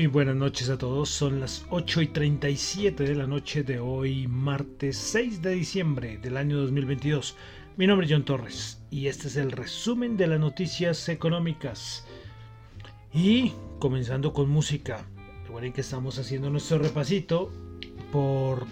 [0.00, 4.26] Muy buenas noches a todos, son las 8 y 37 de la noche de hoy,
[4.28, 7.36] martes 6 de diciembre del año 2022.
[7.76, 12.06] Mi nombre es John Torres y este es el resumen de las noticias económicas.
[13.12, 15.04] Y comenzando con música,
[15.42, 17.52] recuerden que estamos haciendo nuestro repasito
[18.10, 18.64] por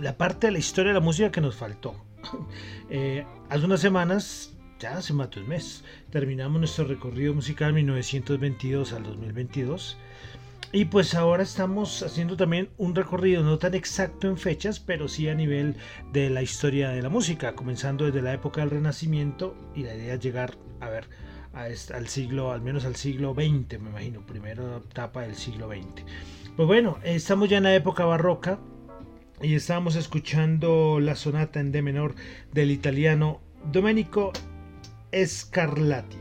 [0.00, 1.94] la parte de la historia de la música que nos faltó.
[2.88, 5.84] Eh, hace unas semanas ya hace más de un mes.
[6.08, 9.98] Terminamos nuestro recorrido musical 1922 al 2022
[10.72, 15.28] y pues ahora estamos haciendo también un recorrido no tan exacto en fechas, pero sí
[15.28, 15.76] a nivel
[16.12, 20.14] de la historia de la música, comenzando desde la época del Renacimiento y la idea
[20.14, 21.08] es llegar a ver
[21.52, 26.04] al siglo, al menos al siglo XX, me imagino, primera etapa del siglo XX.
[26.56, 28.60] Pues bueno, estamos ya en la época barroca
[29.42, 32.14] y estamos escuchando la sonata en D menor
[32.52, 33.40] del italiano
[33.72, 34.32] Domenico
[35.12, 36.18] Scarlatti,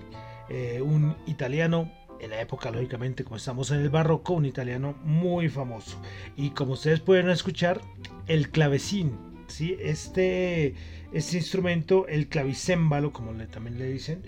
[0.49, 5.49] eh, un italiano en la época, lógicamente, como estamos en el barroco, un italiano muy
[5.49, 6.01] famoso.
[6.35, 7.81] Y como ustedes pueden escuchar,
[8.27, 9.17] el clavecín,
[9.47, 9.75] ¿sí?
[9.79, 10.75] este,
[11.11, 14.23] este instrumento, el clavicémbalo, como le, también le dicen,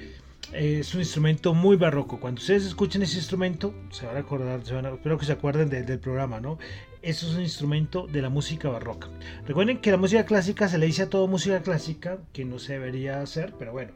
[0.54, 2.20] es un instrumento muy barroco.
[2.20, 6.40] Cuando ustedes escuchen ese instrumento, se van a acordar, espero que se acuerden del programa,
[6.40, 6.58] ¿no?
[7.02, 9.10] Eso es un instrumento de la música barroca.
[9.48, 12.74] Recuerden que la música clásica se le dice a todo música clásica, que no se
[12.74, 13.92] debería hacer, pero bueno.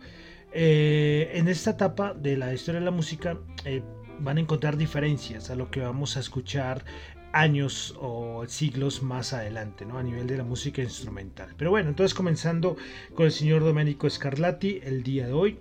[0.57, 3.83] Eh, en esta etapa de la historia de la música eh,
[4.21, 6.85] van a encontrar diferencias a lo que vamos a escuchar
[7.33, 9.97] años o siglos más adelante, ¿no?
[9.97, 11.49] A nivel de la música instrumental.
[11.57, 12.77] Pero bueno, entonces comenzando
[13.15, 15.59] con el señor Domenico Scarlatti el día de hoy,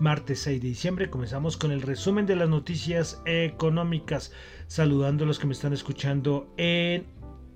[0.00, 4.32] martes 6 de diciembre, comenzamos con el resumen de las noticias económicas,
[4.66, 7.06] saludando a los que me están escuchando en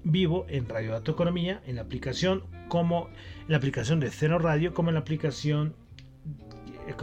[0.02, 4.72] vivo en Radio Dato Economía, en la aplicación como en la aplicación de Ceno Radio,
[4.72, 5.74] como en la aplicación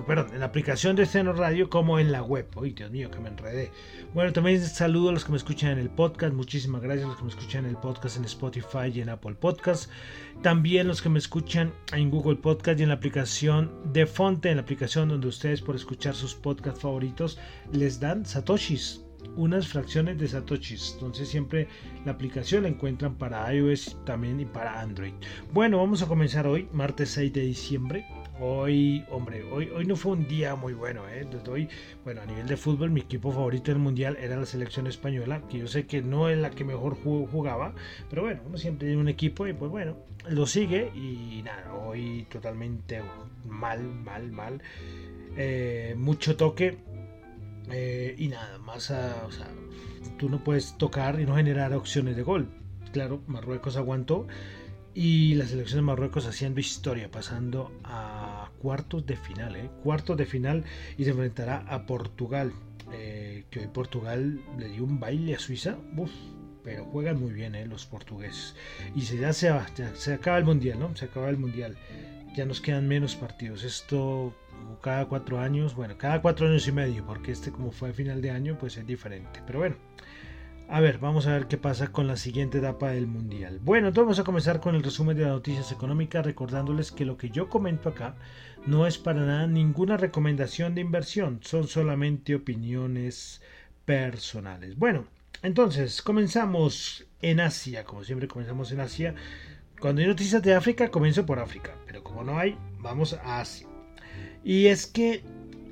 [0.06, 2.48] perdón, en la aplicación de Ceno Radio como en la web.
[2.56, 3.72] Uy, Dios mío, que me enredé.
[4.14, 6.34] Bueno, también saludo a los que me escuchan en el podcast.
[6.34, 9.36] Muchísimas gracias a los que me escuchan en el podcast en Spotify y en Apple
[9.36, 9.90] Podcast.
[10.42, 14.58] También los que me escuchan en Google Podcast y en la aplicación de Fonte, en
[14.58, 17.40] la aplicación donde ustedes por escuchar sus podcasts favoritos
[17.72, 19.02] les dan satoshis
[19.36, 20.94] unas fracciones de satoshis.
[20.94, 21.68] Entonces siempre
[22.06, 25.14] la aplicación la encuentran para iOS también y para Android.
[25.54, 28.06] Bueno, vamos a comenzar hoy, martes 6 de diciembre.
[28.40, 31.28] Hoy, hombre, hoy, hoy no fue un día muy bueno, ¿eh?
[31.50, 31.70] hoy,
[32.04, 35.60] bueno, a nivel de fútbol, mi equipo favorito del mundial era la selección española, que
[35.60, 37.76] yo sé que no es la que mejor jugaba,
[38.10, 39.98] pero bueno, uno siempre tiene un equipo y pues bueno,
[40.28, 43.02] lo sigue y nada, hoy totalmente
[43.46, 44.62] mal, mal, mal.
[45.38, 46.78] Eh, mucho toque,
[47.70, 49.48] eh, y nada, más, o sea,
[50.18, 52.50] tú no puedes tocar y no generar opciones de gol.
[52.92, 54.28] Claro, Marruecos aguantó
[54.94, 58.21] y la selección de Marruecos haciendo historia, pasando a
[58.62, 59.70] cuartos de final, ¿eh?
[59.84, 60.64] cuartos de final
[60.98, 62.54] y se enfrentará a Portugal.
[62.94, 65.78] Eh, que hoy Portugal le dio un baile a Suiza,
[66.64, 67.66] pero juegan muy bien ¿eh?
[67.66, 68.56] los portugueses.
[68.96, 70.96] Y se, ya, se, ya se acaba el mundial, ¿no?
[70.96, 71.78] Se acaba el mundial.
[72.36, 73.64] Ya nos quedan menos partidos.
[73.64, 74.34] Esto
[74.82, 78.22] cada cuatro años, bueno, cada cuatro años y medio, porque este como fue a final
[78.22, 79.42] de año, pues es diferente.
[79.46, 79.76] Pero bueno,
[80.72, 83.60] a ver, vamos a ver qué pasa con la siguiente etapa del Mundial.
[83.62, 87.18] Bueno, entonces vamos a comenzar con el resumen de las noticias económicas, recordándoles que lo
[87.18, 88.16] que yo comento acá
[88.66, 93.42] no es para nada ninguna recomendación de inversión, son solamente opiniones
[93.84, 94.78] personales.
[94.78, 95.08] Bueno,
[95.44, 99.14] entonces comenzamos en Asia, como siempre comenzamos en Asia.
[99.78, 103.68] Cuando hay noticias de África, comienzo por África, pero como no hay, vamos a Asia.
[104.42, 105.22] Y es que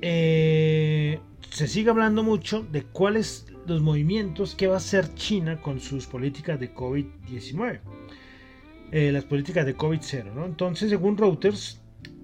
[0.02, 5.80] eh, se sigue hablando mucho de cuáles los movimientos que va a hacer China con
[5.80, 7.80] sus políticas de COVID-19.
[8.92, 10.32] Eh, las políticas de COVID-0.
[10.34, 10.44] ¿no?
[10.44, 11.80] Entonces, según Reuters,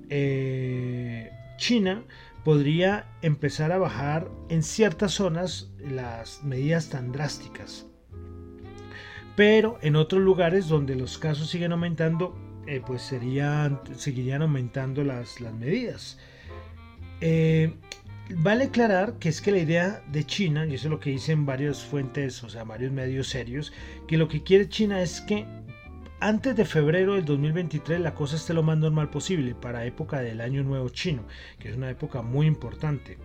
[0.08, 2.02] eh, China
[2.44, 7.86] podría empezar a bajar en ciertas zonas las medidas tan drásticas.
[9.36, 12.34] Pero en otros lugares donde los casos siguen aumentando,
[12.86, 16.18] pues serían, seguirían aumentando las, las medidas.
[18.28, 21.46] Vale aclarar que es que la idea de China, y eso es lo que dicen
[21.46, 23.72] varias fuentes, o sea, varios medios serios,
[24.08, 25.46] que lo que quiere China es que
[26.18, 30.40] antes de febrero del 2023 la cosa esté lo más normal posible para época del
[30.40, 31.22] año nuevo chino,
[31.60, 33.16] que es una época muy importante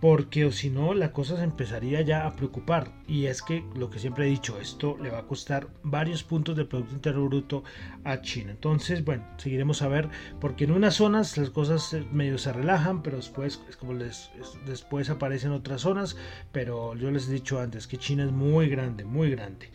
[0.00, 3.90] porque o si no la cosa se empezaría ya a preocupar y es que lo
[3.90, 7.64] que siempre he dicho esto le va a costar varios puntos del Producto Interno Bruto
[8.04, 10.08] a China entonces bueno seguiremos a ver
[10.40, 14.30] porque en unas zonas las cosas medio se relajan pero después es como les
[14.66, 16.16] después aparecen otras zonas
[16.50, 19.68] pero yo les he dicho antes que China es muy grande muy grande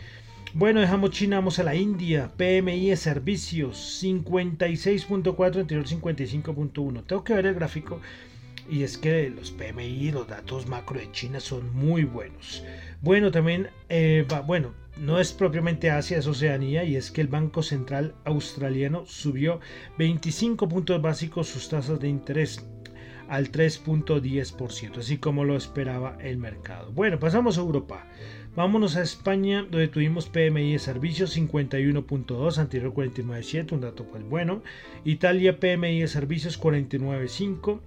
[0.57, 2.31] bueno, dejamos China, vamos a la India.
[2.37, 7.03] PMI de servicios 56.4, anterior 55.1.
[7.05, 7.99] Tengo que ver el gráfico
[8.69, 12.63] y es que los PMI, los datos macro de China son muy buenos.
[13.01, 17.63] Bueno, también, eh, bueno, no es propiamente Asia, es Oceanía, y es que el Banco
[17.63, 19.59] Central Australiano subió
[19.97, 22.65] 25 puntos básicos sus tasas de interés
[23.27, 26.91] al 3.10%, así como lo esperaba el mercado.
[26.91, 28.05] Bueno, pasamos a Europa.
[28.55, 34.61] Vámonos a España, donde tuvimos PMI de servicios 51.2, anterior 49.7, un dato pues bueno.
[35.03, 37.81] Italia PMI de servicios 49.5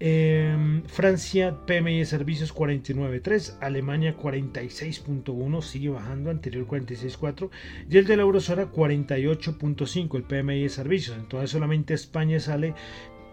[0.00, 7.50] Em, Francia, PMI de servicios 49.3, Alemania 46.1, sigue bajando, anterior 46.4,
[7.88, 11.16] y el de la eurozona 48.5, el PMI de servicios.
[11.16, 12.74] Entonces solamente España sale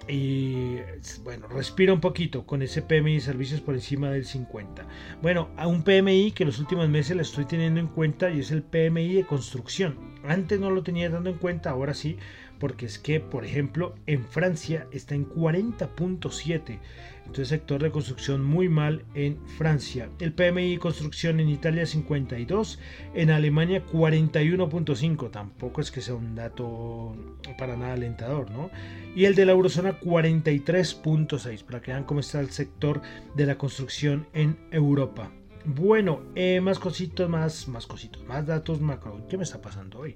[0.07, 0.77] y
[1.23, 4.85] bueno, respira un poquito con ese PMI de servicios por encima del 50.
[5.21, 8.39] Bueno, a un PMI que en los últimos meses le estoy teniendo en cuenta y
[8.39, 10.10] es el PMI de construcción.
[10.27, 12.17] Antes no lo tenía dando en cuenta, ahora sí,
[12.59, 16.79] porque es que, por ejemplo, en Francia está en 40.7.
[17.21, 20.09] Entonces, sector de construcción muy mal en Francia.
[20.19, 22.77] El PMI construcción en Italia 52,
[23.15, 25.31] en Alemania 41.5.
[25.31, 27.15] Tampoco es que sea un dato
[27.57, 28.69] para nada alentador, ¿no?
[29.15, 33.01] Y el de la eurozona 43.6, para que vean cómo está el sector
[33.35, 35.31] de la construcción en Europa.
[35.65, 39.25] Bueno, eh, más cositos, más, más cositos, más datos macro.
[39.29, 40.15] ¿Qué me está pasando hoy?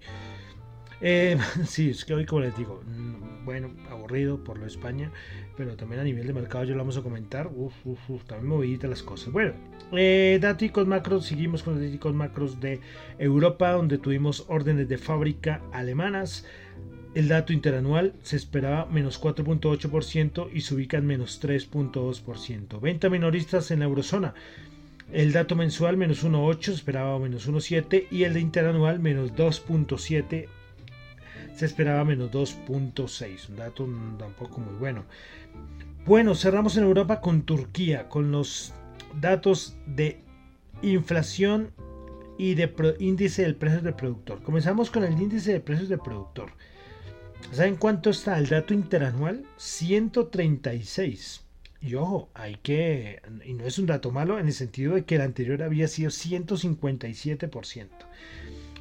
[1.01, 5.11] Eh, sí, es que hoy, como les digo, mm, bueno, aburrido por lo de España,
[5.55, 7.47] pero también a nivel de mercado ya lo vamos a comentar.
[7.53, 9.31] Uf, uf, uf también movidita las cosas.
[9.31, 9.53] Bueno,
[9.91, 12.79] eh, datos macros, seguimos con los datos macros de
[13.19, 16.45] Europa, donde tuvimos órdenes de fábrica alemanas.
[17.13, 22.81] El dato interanual se esperaba menos 4.8% y se ubica en menos 3.2%.
[22.81, 24.33] Venta minoristas en la eurozona
[25.11, 30.47] El dato mensual menos 1.8, esperaba menos 1.7 y el de interanual menos 2.7
[31.55, 33.87] se esperaba menos 2.6, un dato
[34.19, 35.05] tampoco muy bueno.
[36.05, 38.73] Bueno, cerramos en Europa con Turquía, con los
[39.21, 40.19] datos de
[40.81, 41.71] inflación
[42.37, 44.43] y de índice del precio del productor.
[44.43, 46.51] Comenzamos con el índice de precios del productor.
[47.51, 49.45] ¿Saben cuánto está el dato interanual?
[49.57, 51.44] 136.
[51.81, 55.15] Y ojo, hay que, y no es un dato malo en el sentido de que
[55.15, 57.87] el anterior había sido 157%.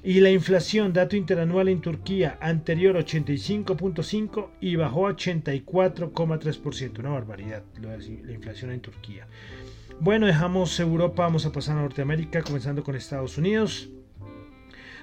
[0.02, 6.98] Y la inflación, dato interanual en Turquía, anterior 85.5 y bajó a 84,3%.
[6.98, 9.26] Una barbaridad la inflación en Turquía.
[10.00, 13.88] Bueno, dejamos Europa, vamos a pasar a Norteamérica, comenzando con Estados Unidos,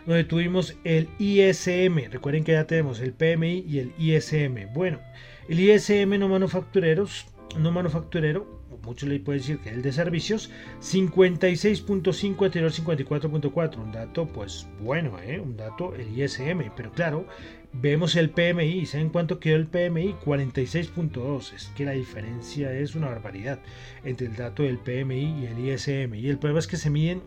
[0.05, 2.11] donde tuvimos el ISM.
[2.11, 4.71] Recuerden que ya tenemos el PMI y el ISM.
[4.73, 4.99] Bueno,
[5.49, 7.25] el ISM no manufactureros,
[7.57, 10.49] no manufacturero, muchos le pueden decir que el de servicios,
[10.81, 15.39] 56.5 anterior 54.4, un dato pues bueno, ¿eh?
[15.39, 17.25] un dato el ISM, pero claro,
[17.73, 20.15] vemos el PMI, ¿saben cuánto quedó el PMI?
[20.25, 23.59] 46.2, es que la diferencia es una barbaridad
[24.03, 27.21] entre el dato del PMI y el ISM, y el problema es que se miden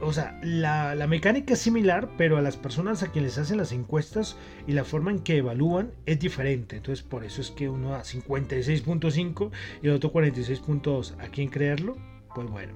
[0.00, 4.36] o sea, la, mecánica es similar, pero a las personas a quienes hacen las encuestas
[4.66, 6.76] y la forma en que evalúan es diferente.
[6.76, 9.50] Entonces, por eso es que uno da 56.5
[9.82, 11.14] y el otro 46.2.
[11.18, 11.96] ¿A quién creerlo?
[12.34, 12.74] Pues bueno.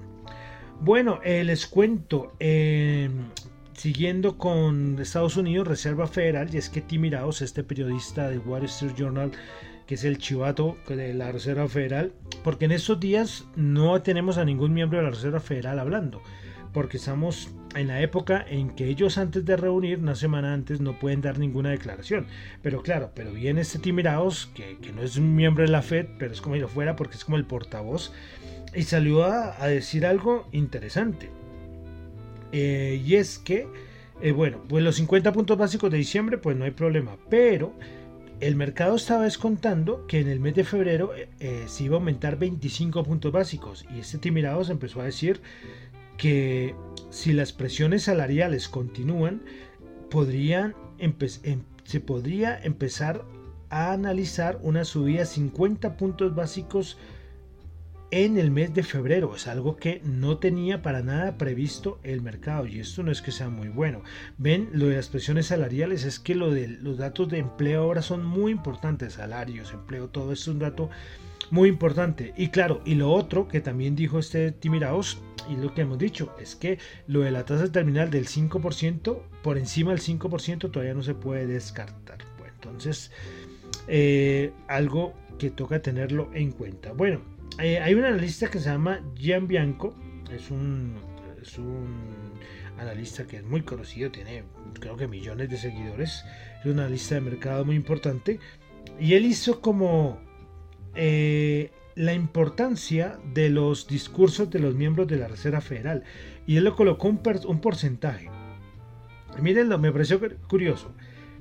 [0.81, 2.33] Bueno, eh, les cuento.
[2.39, 3.09] Eh,
[3.73, 8.65] siguiendo con Estados Unidos, Reserva Federal, y es que Tim Iraos, este periodista de Wall
[8.65, 9.31] Street Journal,
[9.87, 12.13] que es el chivato de la Reserva Federal,
[12.43, 16.21] porque en estos días no tenemos a ningún miembro de la Reserva Federal hablando
[16.73, 20.99] porque estamos en la época en que ellos antes de reunir, una semana antes, no
[20.99, 22.27] pueden dar ninguna declaración.
[22.61, 26.07] Pero claro, pero viene este Timiraos, que, que no es un miembro de la Fed,
[26.17, 28.11] pero es como si lo fuera porque es como el portavoz,
[28.75, 31.29] y salió a, decir algo interesante.
[32.51, 33.67] Eh, y es que,
[34.21, 37.73] eh, bueno, pues los 50 puntos básicos de diciembre, pues no hay problema, pero
[38.39, 42.37] el mercado estaba descontando que en el mes de febrero eh, se iba a aumentar
[42.37, 45.39] 25 puntos básicos y este Timiraos empezó a decir
[46.23, 46.73] que
[47.09, 49.41] si las presiones salariales continúan,
[50.97, 51.13] em,
[51.83, 53.25] se podría empezar
[53.69, 56.97] a analizar una subida de 50 puntos básicos
[58.11, 59.35] en el mes de febrero.
[59.35, 63.33] Es algo que no tenía para nada previsto el mercado y esto no es que
[63.33, 64.01] sea muy bueno.
[64.37, 68.01] Ven, lo de las presiones salariales es que lo de los datos de empleo ahora
[68.01, 70.89] son muy importantes, salarios, empleo, todo esto es un dato
[71.51, 72.33] muy importante.
[72.37, 76.33] Y claro, y lo otro que también dijo este Timiraos, y lo que hemos dicho,
[76.39, 81.03] es que lo de la tasa terminal del 5%, por encima del 5%, todavía no
[81.03, 82.19] se puede descartar.
[82.55, 83.11] Entonces,
[83.87, 86.93] eh, algo que toca tenerlo en cuenta.
[86.93, 87.21] Bueno,
[87.59, 89.93] eh, hay un analista que se llama Gian Bianco,
[90.31, 90.95] es un,
[91.41, 92.33] es un
[92.79, 94.43] analista que es muy conocido, tiene
[94.79, 96.23] creo que millones de seguidores,
[96.59, 98.39] es un analista de mercado muy importante,
[98.99, 100.19] y él hizo como
[100.95, 106.03] eh, la importancia de los discursos de los miembros de la Reserva Federal
[106.47, 108.29] y él lo colocó un, un porcentaje.
[109.41, 110.91] Mírenlo, me pareció curioso.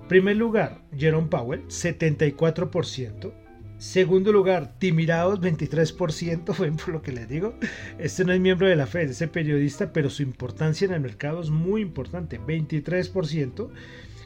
[0.09, 3.33] Primer lugar, Jerome Powell, 74%.
[3.79, 7.55] Segundo lugar, Timiraos, 23%, fue por lo que les digo.
[7.99, 11.41] Este no es miembro de la Fed, es periodista, pero su importancia en el mercado
[11.41, 13.71] es muy importante, 23%.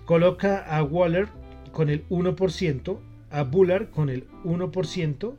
[0.04, 1.28] Coloca a Waller
[1.72, 2.98] con el 1%,
[3.30, 5.36] a Bullard con el 1%,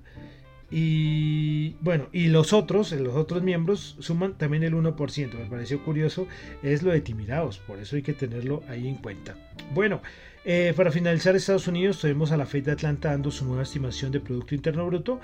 [0.70, 5.34] y bueno, y los otros, los otros miembros suman también el 1%.
[5.34, 6.28] Me pareció curioso,
[6.62, 9.36] es lo de Timiraos, por eso hay que tenerlo ahí en cuenta.
[9.74, 10.02] Bueno,
[10.44, 14.12] eh, para finalizar, Estados Unidos tenemos a la Fed de Atlanta dando su nueva estimación
[14.12, 15.22] de Producto Interno Bruto,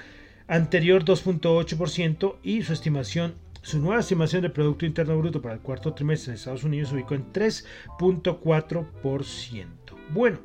[0.47, 5.93] anterior 2.8% y su estimación su nueva estimación de Producto Interno Bruto para el cuarto
[5.93, 9.65] trimestre en Estados Unidos se ubicó en 3.4%.
[10.09, 10.39] Bueno,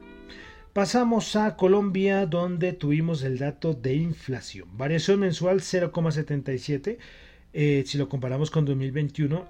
[0.79, 4.69] Pasamos a Colombia donde tuvimos el dato de inflación.
[4.79, 6.99] Variación mensual 0,77.
[7.53, 9.45] Eh, si lo comparamos con 2021,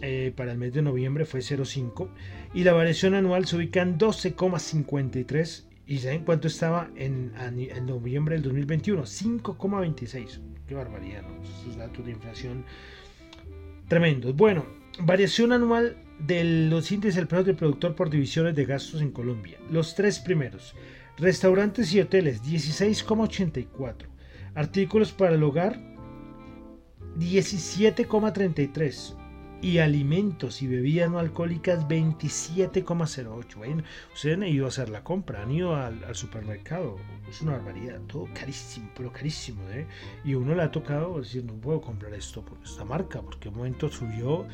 [0.00, 2.08] eh, para el mes de noviembre fue 0,5.
[2.52, 5.68] Y la variación anual se ubica en 12,53.
[5.86, 7.32] ¿Y saben cuánto estaba en,
[7.86, 9.02] noviembre del 2021?
[9.02, 10.40] 5,26.
[10.66, 11.44] Qué barbaridad, ¿no?
[11.44, 12.64] Estos datos de inflación
[13.86, 14.34] tremendos.
[14.34, 14.66] Bueno,
[14.98, 19.58] variación anual de los índices del precio del productor por divisiones de gastos en Colombia.
[19.70, 20.74] Los tres primeros.
[21.18, 24.06] Restaurantes y hoteles 16,84.
[24.54, 25.78] Artículos para el hogar
[27.18, 29.16] 17,33.
[29.62, 33.54] y alimentos y bebidas no alcohólicas 27,08.
[33.54, 36.96] Bueno, ustedes han ido a hacer la compra, han ido al, supermercado,
[37.30, 39.62] es una barbaridad, todo carísimo, pero carísimo.
[39.70, 39.86] ¿eh?
[40.24, 43.58] Y uno le ha tocado decir, no puedo comprar esto por esta marca, porque un
[43.58, 44.48] momento subió.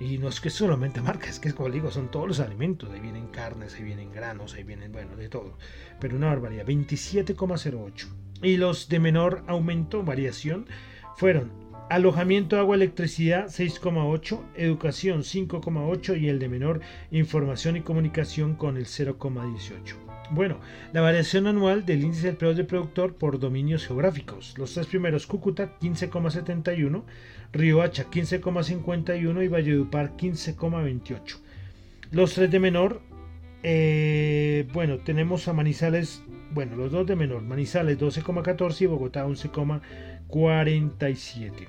[0.00, 2.90] Y no es que solamente marca, es que como digo, son todos los alimentos.
[2.90, 5.56] Ahí vienen carnes, ahí vienen granos, ahí vienen, bueno, de todo.
[6.00, 8.08] Pero una barbaridad, 27,08.
[8.42, 10.66] Y los de menor aumento, variación,
[11.16, 11.52] fueron
[11.90, 16.80] Alojamiento, agua, electricidad 6,8, educación 5,8 y el de menor
[17.10, 20.09] información y comunicación con el 0,18.
[20.32, 20.60] Bueno,
[20.92, 24.54] la variación anual del índice de precios del productor por dominios geográficos.
[24.56, 27.02] Los tres primeros, Cúcuta 15,71,
[27.52, 31.38] Riohacha 15,51 y Valledupar 15,28.
[32.12, 33.00] Los tres de menor,
[33.64, 36.22] eh, bueno, tenemos a Manizales,
[36.52, 41.66] bueno, los dos de menor, Manizales 12,14 y Bogotá 11,47.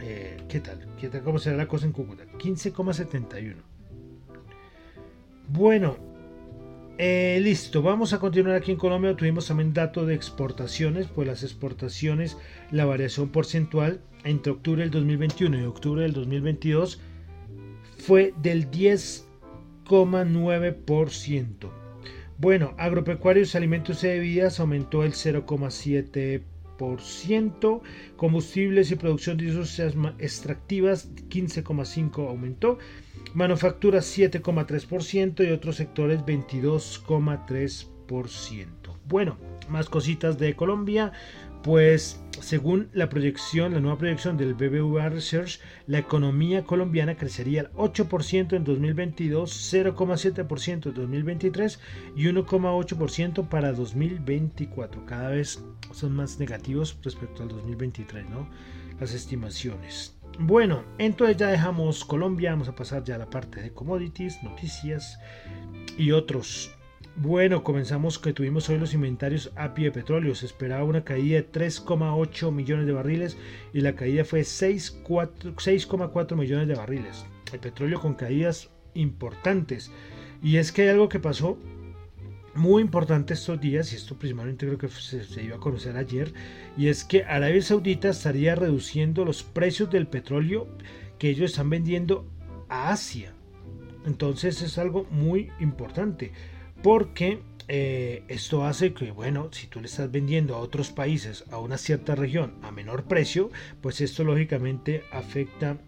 [0.00, 0.88] Eh, ¿Qué tal?
[0.98, 1.22] ¿Qué tal?
[1.22, 2.24] ¿Cómo será la cosa en Cúcuta?
[2.38, 3.56] 15,71.
[5.48, 6.11] Bueno,
[7.04, 7.82] eh, listo.
[7.82, 9.16] Vamos a continuar aquí en Colombia.
[9.16, 11.08] Tuvimos también dato de exportaciones.
[11.08, 12.38] Pues las exportaciones,
[12.70, 17.00] la variación porcentual entre octubre del 2021 y octubre del 2022
[17.98, 21.70] fue del 10,9%.
[22.38, 26.51] Bueno, agropecuarios, alimentos y bebidas aumentó el 0,7%
[28.16, 32.78] combustibles y producción de industrias extractivas 15,5 aumentó,
[33.34, 38.66] manufacturas 7,3% y otros sectores 22,3%.
[39.06, 41.12] Bueno, más cositas de Colombia.
[41.62, 47.72] Pues según la proyección, la nueva proyección del BBVA Research, la economía colombiana crecería al
[47.74, 51.78] 8% en 2022, 0,7% en 2023
[52.16, 55.06] y 1,8% para 2024.
[55.06, 58.48] Cada vez son más negativos respecto al 2023, ¿no?
[58.98, 60.16] Las estimaciones.
[60.40, 65.18] Bueno, entonces ya dejamos Colombia, vamos a pasar ya a la parte de commodities, noticias
[65.96, 66.74] y otros
[67.16, 70.34] bueno, comenzamos que tuvimos hoy los inventarios API de petróleo.
[70.34, 73.36] Se esperaba una caída de 3,8 millones de barriles
[73.74, 77.26] y la caída fue 6,4 millones de barriles.
[77.52, 79.90] El petróleo con caídas importantes.
[80.42, 81.58] Y es que hay algo que pasó
[82.54, 86.34] muy importante estos días, y esto principalmente creo que se, se, iba a conocer ayer,
[86.76, 90.68] y es que Arabia Saudita estaría reduciendo los precios del petróleo
[91.18, 92.26] que ellos están vendiendo
[92.68, 93.32] a Asia.
[94.04, 96.32] Entonces es algo muy importante
[96.82, 101.58] porque eh, esto hace que, bueno, si tú le estás vendiendo a otros países, a
[101.58, 105.78] una cierta región, a menor precio, pues esto lógicamente afecta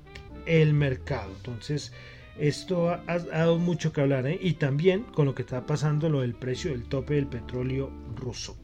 [0.46, 1.32] el mercado.
[1.36, 1.92] Entonces,
[2.38, 4.38] esto ha, dado mucho que hablar, ¿eh?
[4.40, 8.56] y también con lo que está pasando lo del precio del tope del petróleo ruso.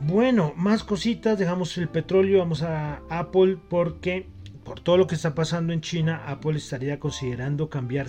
[0.00, 4.26] Bueno, más cositas, dejamos el petróleo, vamos a Apple porque
[4.64, 8.06] por todo lo que está pasando en China, Apple estaría considerando cambiar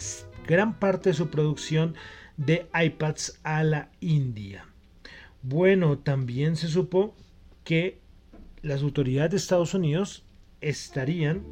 [0.48, 1.96] gran parte de su producción
[2.38, 4.66] de iPads a la India.
[5.44, 7.16] Bueno, también se supo
[7.64, 8.00] que
[8.62, 10.24] las autoridades de Estados Unidos
[10.62, 11.44] estarían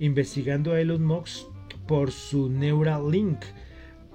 [0.00, 1.46] investigando a Elon Musk
[1.86, 3.38] por su Neuralink,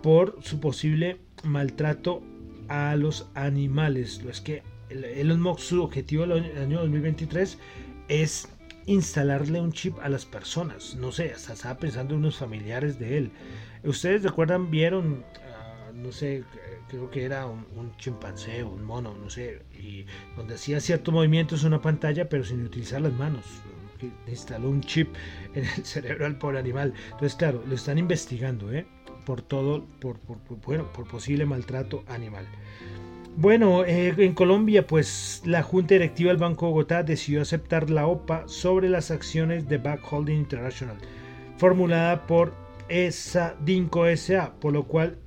[0.03, 2.21] por su posible maltrato
[2.67, 4.21] a los animales.
[4.29, 7.57] Es que Elon Musk, su objetivo del año 2023
[8.09, 8.49] es
[8.85, 10.95] instalarle un chip a las personas.
[10.95, 13.31] No sé, hasta estaba pensando en unos familiares de él.
[13.83, 15.23] Ustedes recuerdan, vieron
[15.93, 16.43] no sé,
[16.87, 21.61] creo que era un, chimpancé o un mono, no sé, y donde hacía ciertos movimientos
[21.61, 23.45] en una pantalla, pero sin utilizar las manos.
[24.27, 25.13] Instaló un chip
[25.53, 26.93] en el cerebro al pobre animal.
[27.05, 28.85] Entonces, claro, lo están investigando, ¿eh?
[29.25, 30.17] Por todo, por,
[30.65, 32.47] bueno, por posible maltrato animal.
[33.37, 38.05] Bueno, eh, en Colombia, pues la Junta Directiva del Banco de Bogotá decidió aceptar la
[38.05, 40.97] OPA sobre las acciones de Back Holding International,
[41.57, 42.53] formulada por
[42.89, 45.17] esa DINCO SA, por lo cual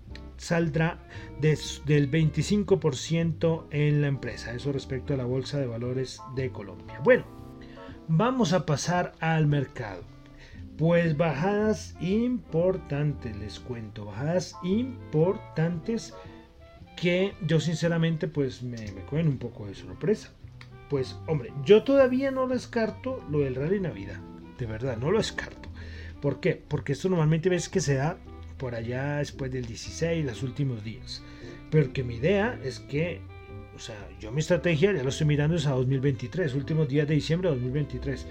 [0.44, 0.98] saldrá
[1.40, 4.52] del 25% en la empresa.
[4.52, 7.00] Eso respecto a la Bolsa de Valores de Colombia.
[7.02, 7.24] Bueno,
[8.08, 10.02] vamos a pasar al mercado.
[10.76, 16.14] Pues bajadas importantes, les cuento, bajadas importantes
[16.96, 20.32] que yo sinceramente pues me, me cogen un poco de sorpresa.
[20.90, 24.20] Pues hombre, yo todavía no descarto lo del rally Navidad,
[24.58, 25.68] de verdad, no lo descarto.
[26.20, 26.60] ¿Por qué?
[26.68, 28.18] Porque esto normalmente ves que se da
[28.58, 31.22] por allá después del 16, los últimos días.
[31.70, 33.20] Pero que mi idea es que,
[33.74, 37.14] o sea, yo mi estrategia ya lo estoy mirando es a 2023, últimos días de
[37.14, 38.26] diciembre de 2023.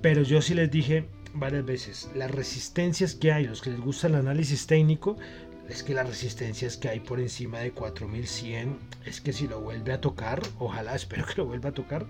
[0.00, 4.06] Pero yo sí les dije varias veces, las resistencias que hay, los que les gusta
[4.06, 5.16] el análisis técnico,
[5.68, 9.92] es que las resistencias que hay por encima de 4100, es que si lo vuelve
[9.92, 12.06] a tocar, ojalá, espero que lo vuelva a tocar,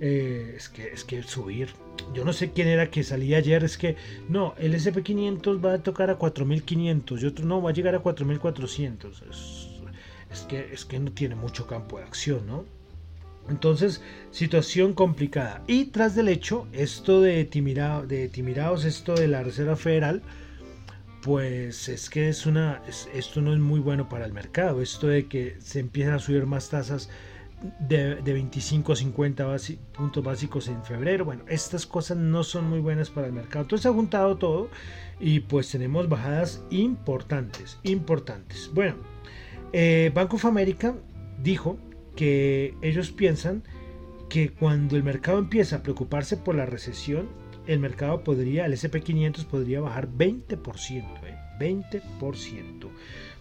[0.00, 1.68] eh, es, que, es que subir.
[2.14, 3.62] Yo no sé quién era que salía ayer.
[3.64, 3.96] Es que
[4.28, 8.00] no, el SP500 va a tocar a 4500 y otro no, va a llegar a
[8.00, 9.22] 4400.
[9.30, 9.68] Es,
[10.30, 12.64] es, que, es que no tiene mucho campo de acción, ¿no?
[13.48, 15.62] Entonces, situación complicada.
[15.66, 20.22] Y tras del hecho, esto de, de Timirados, esto de la Reserva Federal,
[21.22, 22.80] pues es que es una,
[23.12, 24.80] esto no es muy bueno para el mercado.
[24.80, 27.10] Esto de que se empiezan a subir más tasas
[27.80, 29.56] de, 25 a 50
[29.92, 31.24] puntos básicos en febrero.
[31.24, 33.62] Bueno, estas cosas no son muy buenas para el mercado.
[33.62, 34.70] Entonces se ha juntado todo
[35.18, 38.70] y pues tenemos bajadas importantes, importantes.
[38.72, 38.96] Bueno,
[39.72, 40.94] eh, Bank of America
[41.42, 41.78] dijo
[42.16, 43.62] que ellos piensan
[44.28, 47.28] que cuando el mercado empieza a preocuparse por la recesión,
[47.66, 50.58] el mercado podría, el SP500 podría bajar 20%,
[51.58, 52.84] 20%.
[52.84, 52.88] ¿eh?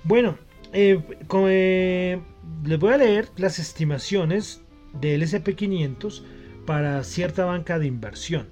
[0.03, 0.38] Bueno,
[0.73, 1.01] eh,
[1.47, 2.21] eh,
[2.63, 4.62] les voy a leer las estimaciones
[4.93, 6.23] del SP500
[6.65, 8.47] para cierta banca de inversión.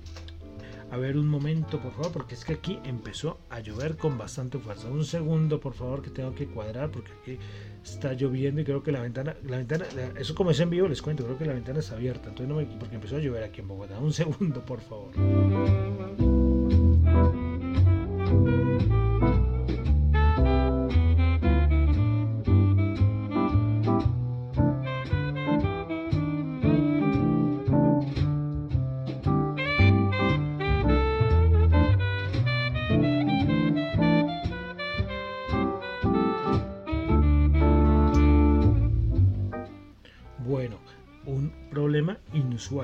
[0.90, 4.58] A ver un momento, por favor, porque es que aquí empezó a llover con bastante
[4.58, 4.88] fuerza.
[4.88, 7.38] Un segundo, por favor, que tengo que cuadrar, porque aquí
[7.84, 9.86] está lloviendo y creo que la ventana, la ventana,
[10.18, 12.30] eso como es en vivo, les cuento, creo que la ventana está abierta.
[12.30, 14.00] Entonces no me, porque empezó a llover aquí en Bogotá.
[14.00, 15.12] Un segundo, por favor.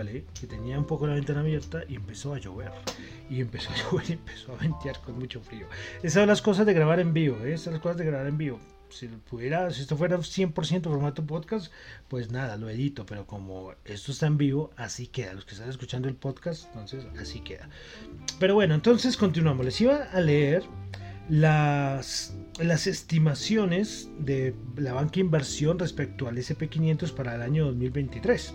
[0.08, 0.26] ¿Eh?
[0.40, 2.72] que tenía un poco la ventana abierta y empezó a llover.
[3.30, 5.68] Y empezó a llover y empezó a ventear con mucho frío.
[6.00, 7.54] Esas son las cosas de grabar en vivo, ¿eh?
[7.54, 8.60] esas son las cosas de grabar en vivo.
[8.90, 11.72] Si, pudiera, si esto fuera 100% formato podcast,
[12.08, 15.34] pues nada, lo edito, pero como esto está en vivo, así queda.
[15.34, 17.70] Los que están escuchando el podcast, entonces así queda.
[18.40, 19.66] Pero bueno, entonces continuamos.
[19.66, 20.64] Les iba a leer
[21.30, 28.54] las, las estimaciones de la banca inversión respecto al SP500 para el año 2023.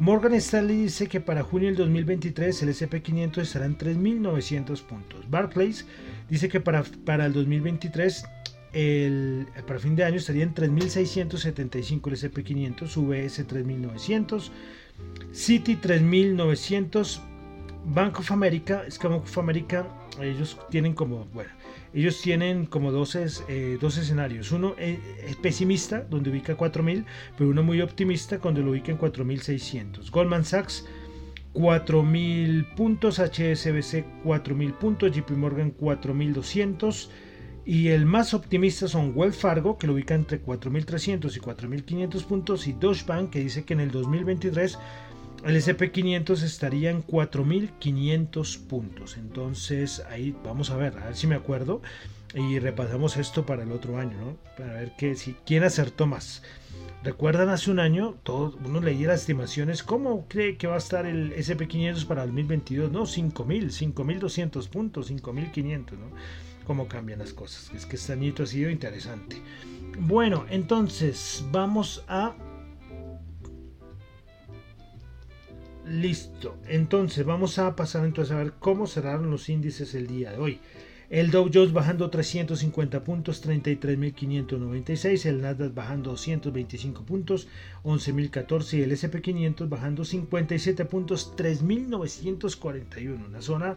[0.00, 5.28] Morgan Stanley dice que para junio del 2023 el SP500 estará en 3.900 puntos.
[5.28, 5.86] Barclays
[6.30, 8.24] dice que para, para el 2023
[8.72, 14.50] el, para fin de año estaría en 3.675 el SP500, UBS 3.900,
[15.32, 17.20] City 3.900,
[17.86, 19.86] Bank of America, Bank of America
[20.22, 21.50] ellos tienen como, bueno,
[21.94, 24.52] ellos tienen como dos, eh, dos escenarios.
[24.52, 27.04] Uno es pesimista, donde ubica 4.000,
[27.36, 30.10] pero uno muy optimista, cuando lo ubica en 4.600.
[30.10, 30.84] Goldman Sachs,
[31.54, 37.08] 4.000 puntos, HSBC 4.000 puntos, JP Morgan 4.200.
[37.64, 42.66] Y el más optimista son Wells Fargo, que lo ubica entre 4.300 y 4.500 puntos,
[42.66, 44.78] y Deutsche Bank, que dice que en el 2023
[45.44, 49.16] el SP500 estaría en 4.500 puntos.
[49.16, 51.82] Entonces ahí vamos a ver, a ver si me acuerdo.
[52.34, 54.36] Y repasamos esto para el otro año, ¿no?
[54.56, 56.42] Para ver que, si, quién acertó más.
[57.02, 58.16] ¿Recuerdan hace un año?
[58.22, 59.82] Todo, uno leía las estimaciones.
[59.82, 62.92] ¿Cómo cree que va a estar el SP500 para el 2022?
[62.92, 66.10] No, 5.000, 5.200 puntos, 5.500, ¿no?
[66.66, 67.70] Cómo cambian las cosas.
[67.74, 69.40] Es que este añito ha sido interesante.
[69.98, 72.34] Bueno, entonces vamos a
[75.88, 76.58] Listo.
[76.66, 80.60] Entonces vamos a pasar entonces a ver cómo cerraron los índices el día de hoy.
[81.08, 85.24] El Dow Jones bajando 350 puntos, 33.596.
[85.24, 87.48] El Nasdaq bajando 225 puntos,
[87.84, 88.78] 11.014.
[88.78, 93.26] Y el SP500 bajando 57 puntos, 3.941.
[93.26, 93.76] Una zona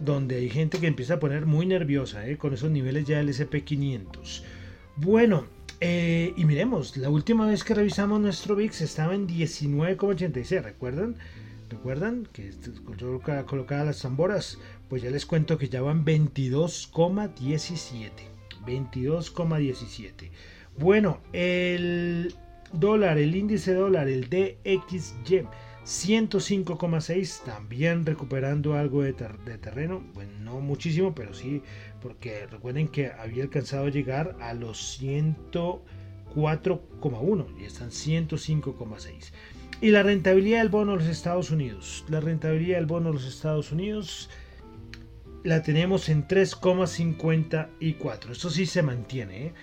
[0.00, 2.36] donde hay gente que empieza a poner muy nerviosa ¿eh?
[2.36, 4.42] con esos niveles ya del SP500.
[4.96, 5.46] Bueno,
[5.80, 11.16] eh, y miremos, la última vez que revisamos nuestro VIX estaba en 19,86, ¿recuerdan?
[11.68, 12.52] ¿Recuerdan que
[12.96, 14.58] yo colocaba las zamboras?
[14.88, 18.10] Pues ya les cuento que ya van 22,17.
[18.64, 20.30] 22,17.
[20.78, 22.34] Bueno, el
[22.72, 25.48] dólar, el índice dólar, el DXY,
[25.86, 30.02] 105,6, también recuperando algo de, terreno.
[30.14, 31.62] Bueno, no muchísimo, pero sí
[32.02, 39.30] porque recuerden que había alcanzado a llegar a los 104,1 y están 105,6.
[39.80, 42.04] Y la rentabilidad del bono de los Estados Unidos.
[42.08, 44.28] La rentabilidad del bono de los Estados Unidos
[45.44, 48.32] la tenemos en 3,54.
[48.32, 49.46] Esto sí se mantiene.
[49.46, 49.54] ¿eh?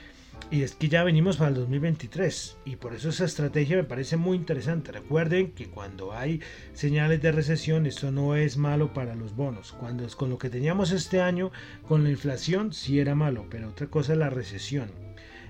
[0.51, 4.17] Y es que ya venimos para el 2023 y por eso esa estrategia me parece
[4.17, 4.91] muy interesante.
[4.91, 6.41] Recuerden que cuando hay
[6.73, 9.71] señales de recesión esto no es malo para los bonos.
[9.71, 11.51] Cuando con lo que teníamos este año
[11.87, 14.91] con la inflación sí era malo, pero otra cosa es la recesión.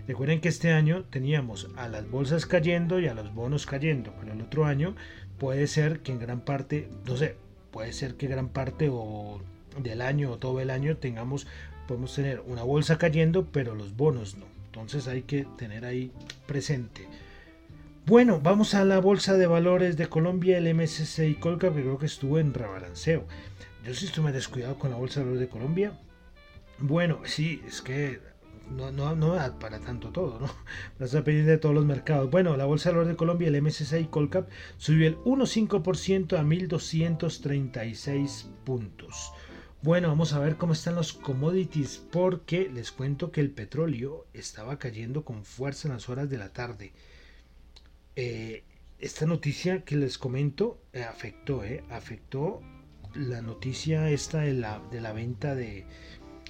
[0.08, 4.34] Recuerden que este año teníamos a las bolsas cayendo y a los bonos cayendo, pero
[4.34, 4.96] el otro año
[5.38, 7.36] puede ser que en gran parte, no sé,
[7.72, 9.42] puede ser que gran parte o
[9.82, 11.48] del año o todo el año tengamos,
[11.88, 14.53] podemos tener una bolsa cayendo, pero los bonos no.
[14.74, 16.12] Entonces hay que tener ahí
[16.48, 17.08] presente.
[18.08, 22.08] Bueno, vamos a la bolsa de valores de Colombia, el MSCI Colcap, que creo que
[22.08, 23.28] estuvo en rebalanceo.
[23.86, 26.00] Yo sí estuve descuidado con la bolsa de valores de Colombia.
[26.80, 28.20] Bueno, sí, es que
[28.72, 30.48] no, no, no para tanto todo, ¿no?
[30.98, 32.32] Para estar pendiente de todos los mercados.
[32.32, 38.48] Bueno, la Bolsa de Valores de Colombia, el MSCI Colcap, subió el 1,5% a 1.236
[38.64, 39.34] puntos.
[39.84, 44.80] Bueno, vamos a ver cómo están los commodities, porque les cuento que el petróleo estaba
[44.80, 46.94] cayendo con fuerza en las horas de la tarde.
[48.16, 48.64] Eh,
[48.98, 52.62] esta noticia que les comento eh, afectó, eh, afectó
[53.14, 55.86] la noticia esta de la, de la venta de,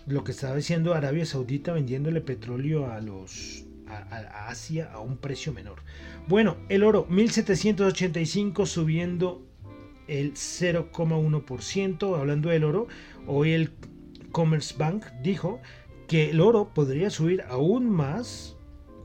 [0.06, 5.54] lo que estaba diciendo Arabia Saudita vendiéndole petróleo a los a, Asia a un precio
[5.54, 5.80] menor.
[6.28, 9.42] Bueno, el oro 1785 subiendo
[10.08, 12.20] el 0,1%.
[12.20, 12.88] Hablando del oro,
[13.28, 13.72] hoy el
[14.32, 15.62] Commerce Bank dijo
[16.08, 18.58] que el oro podría subir aún más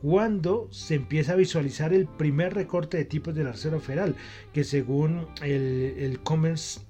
[0.02, 4.14] cuando se empieza a visualizar el primer recorte de tipos de la Reserva Federal,
[4.52, 6.80] que según el, el Commerce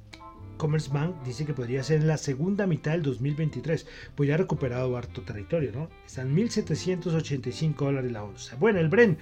[0.59, 4.39] Commerce Bank dice que podría ser en la segunda mitad del 2023, pues ya ha
[4.39, 5.89] recuperado harto territorio, ¿no?
[6.05, 8.57] Están 1.785 dólares la onza.
[8.57, 9.19] Bueno, el Bren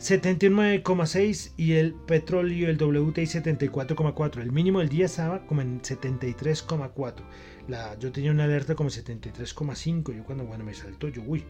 [0.00, 4.40] 79,6 y el petróleo, el WTI 74,4.
[4.42, 7.14] El mínimo del día estaba como en 73,4.
[7.68, 10.14] La, yo tenía una alerta como 73,5.
[10.14, 11.44] Yo cuando bueno, me saltó, yo, uy,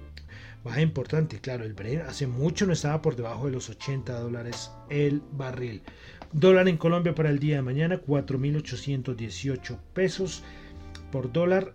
[0.63, 1.41] baja importante.
[1.41, 5.83] Claro, el Bren hace mucho no estaba por debajo de los 80 dólares el barril.
[6.33, 10.45] Dólar en Colombia para el día de mañana, 4.818 pesos
[11.11, 11.75] por dólar.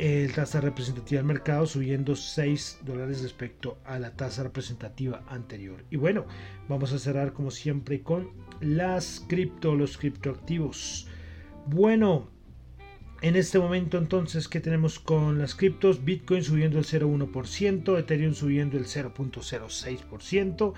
[0.00, 5.84] El tasa representativa del mercado subiendo 6 dólares respecto a la tasa representativa anterior.
[5.90, 6.24] Y bueno,
[6.70, 8.30] vamos a cerrar como siempre con
[8.62, 11.06] las cripto, los criptoactivos.
[11.66, 12.30] Bueno,
[13.20, 16.02] en este momento entonces, ¿qué tenemos con las criptos?
[16.02, 20.72] Bitcoin subiendo el 0,1%, Ethereum subiendo el 0.06%.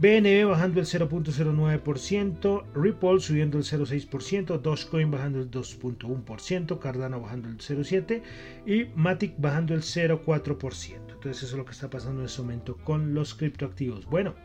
[0.00, 7.58] BNB bajando el 0.09%, Ripple subiendo el 0.6%, Dogecoin bajando el 2.1%, Cardano bajando el
[7.58, 8.22] 0.7%
[8.64, 10.98] y Matic bajando el 0.4%.
[11.14, 14.06] Entonces eso es lo que está pasando en este momento con los criptoactivos.
[14.06, 14.36] Bueno,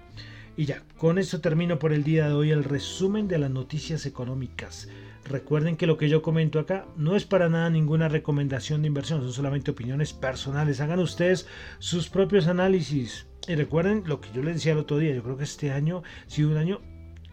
[0.57, 4.07] y ya, con esto termino por el día de hoy el resumen de las noticias
[4.07, 4.89] económicas.
[5.23, 9.21] Recuerden que lo que yo comento acá no es para nada ninguna recomendación de inversión,
[9.21, 10.81] son solamente opiniones personales.
[10.81, 15.13] Hagan ustedes sus propios análisis y recuerden lo que yo les decía el otro día,
[15.13, 16.82] yo creo que este año ha sido un año,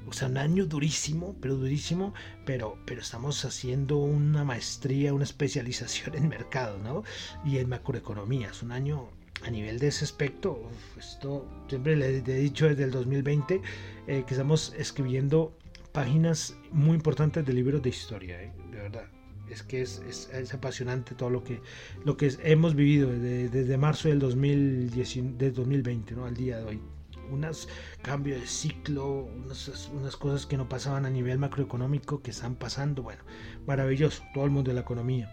[0.07, 6.15] o sea, un año durísimo, pero durísimo, pero, pero estamos haciendo una maestría, una especialización
[6.17, 7.05] en mercado, ¿no?
[7.45, 8.51] Y en macroeconomía.
[8.51, 9.09] Es un año
[9.43, 13.63] a nivel de ese aspecto, esto siempre le he dicho desde el 2020
[14.07, 15.57] eh, que estamos escribiendo
[15.93, 18.53] páginas muy importantes de libros de historia, ¿eh?
[18.71, 19.20] de verdad
[19.51, 21.61] es que es, apasionante todo lo que,
[22.05, 26.25] lo que hemos vivido desde, marzo del 2020 ¿no?
[26.25, 26.81] al día de hoy.
[27.31, 27.69] Unos
[28.03, 33.03] cambios de ciclo, unas, cosas que no pasaban a nivel macroeconómico que están pasando.
[33.03, 33.23] Bueno,
[33.67, 35.31] maravilloso, todo el mundo de la economía.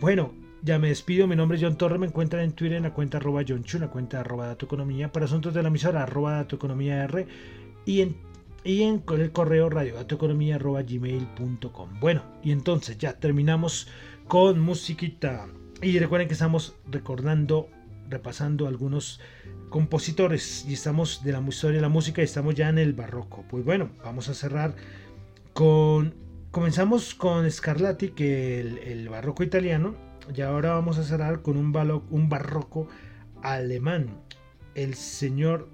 [0.00, 2.94] Bueno, ya me despido, mi nombre es John Torre, me encuentran en Twitter en la
[2.94, 6.32] cuenta arroba John Chu, la cuenta arroba Dato Economía, para asuntos de la emisora arroba
[6.32, 7.26] Dato Economía R
[7.84, 8.16] y en
[8.64, 12.00] y en el correo radiodatoeconomía.gmail.com.
[12.00, 13.88] Bueno, y entonces ya terminamos
[14.26, 15.46] con musiquita.
[15.82, 17.68] Y recuerden que estamos recordando,
[18.08, 19.20] repasando algunos
[19.68, 23.44] compositores y estamos de la historia de la música y estamos ya en el barroco.
[23.48, 24.74] Pues bueno, vamos a cerrar
[25.52, 26.14] con...
[26.50, 29.96] Comenzamos con Scarlatti, que el, el barroco italiano,
[30.32, 31.74] y ahora vamos a cerrar con un,
[32.10, 32.86] un barroco
[33.42, 34.20] alemán,
[34.76, 35.68] el señor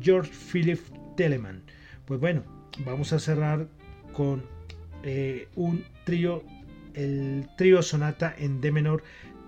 [0.00, 0.80] George Philipp
[1.16, 1.62] Telemann.
[2.06, 2.44] Pues bueno,
[2.84, 3.66] vamos a cerrar
[4.12, 4.44] con
[5.02, 6.44] eh, un trío,
[6.94, 9.02] el trío sonata en D menor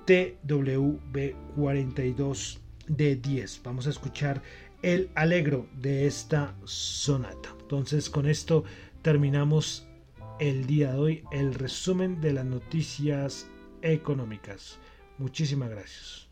[0.07, 3.61] TWB42 de 10.
[3.64, 4.42] Vamos a escuchar
[4.83, 7.55] el alegro de esta sonata.
[7.61, 8.64] Entonces con esto
[9.03, 9.87] terminamos
[10.38, 13.49] el día de hoy el resumen de las noticias
[13.83, 14.79] económicas.
[15.19, 16.26] Muchísimas gracias.